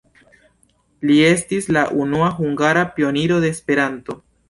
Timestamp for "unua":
2.07-2.33